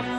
[0.00, 0.16] Everybody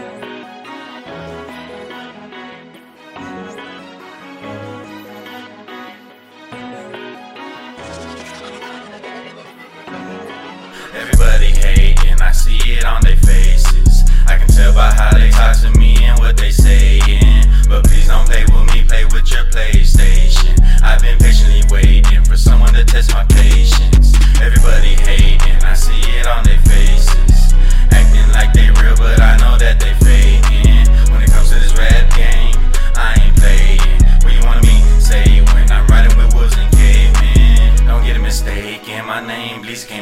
[11.48, 14.04] hating, I see it on their faces.
[14.28, 15.91] I can tell by how they talk to me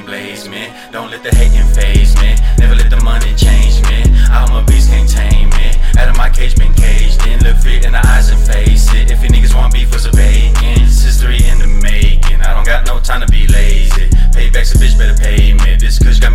[0.09, 0.65] blaze me.
[0.91, 2.33] Don't let the hating phase me.
[2.57, 4.01] Never let the money change me.
[4.33, 5.69] I'm a beast, can't tame me.
[5.99, 7.37] Out of my cage, been caged in.
[7.45, 9.11] Look fit in the eyes and face it.
[9.11, 10.81] If you niggas want beef, what's a bacon?
[10.81, 12.41] It's history in the making.
[12.41, 14.09] I don't got no time to be lazy.
[14.33, 15.75] Payback's a bitch, better pay me.
[15.75, 16.28] This kush got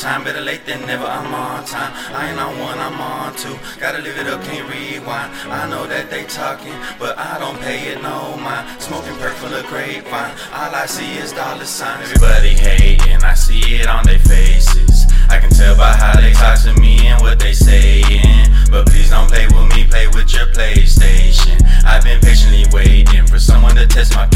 [0.00, 0.24] time.
[0.24, 1.92] Better late than never, I'm on time.
[2.16, 3.56] I ain't on one, I'm on two.
[3.78, 5.30] Gotta live it up, can't rewind.
[5.52, 8.80] I know that they talking, but I don't pay it no mind.
[8.80, 10.32] Smoking full of grapevine.
[10.56, 12.10] All I see is dollar signs.
[12.10, 15.04] Everybody hating, I see it on their faces.
[15.28, 18.48] I can tell by how they talk to me and what they saying.
[18.70, 21.60] But please don't play with me, play with your PlayStation.
[21.84, 24.26] I've been patiently waiting for someone to test my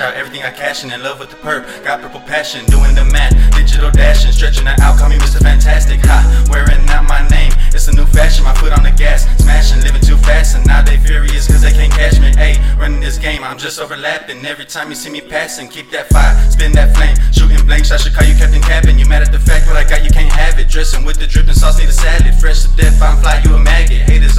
[0.00, 0.90] cash out everything I cashin'.
[0.90, 4.66] In In love with the perp, got purple passion, doing the math, digital dashing, stretching
[4.66, 5.40] it out, call me Mr.
[5.40, 6.00] Fantastic.
[6.04, 6.18] Ha,
[6.50, 8.44] wearing out my name, it's a new fashion.
[8.44, 11.72] My foot on the gas, smashing, living too fast, and now they furious cause they
[11.72, 12.32] can't catch me.
[12.36, 14.44] Hey, running this game, I'm just overlapping.
[14.44, 17.90] Every time you see me passing, keep that fire, spin that flame, shooting blanks.
[17.90, 18.98] I should call you Captain Cabin.
[18.98, 20.68] You mad at the fact what I got, you can't have it.
[20.68, 22.34] Dressing with the dripping sauce, need a salad.
[22.40, 24.08] Fresh to death, I'm fly, you a maggot.
[24.08, 24.29] Haters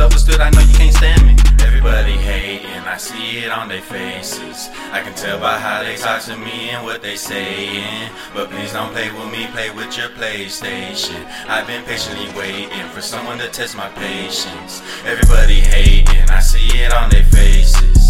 [5.22, 8.10] tell by how they talk to me and what they saying.
[8.34, 11.24] But please don't play with me, play with your PlayStation.
[11.48, 14.82] I've been patiently waiting for someone to test my patience.
[15.06, 18.01] Everybody hating, I see it on their faces.